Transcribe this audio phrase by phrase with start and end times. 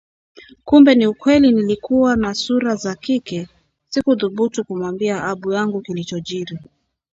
[0.65, 3.47] Kumbe ni kweli kuwa nilikuwa na sura ya kike!
[3.89, 6.59] Sikuthubutu kumwambia abu yangu kilichojiri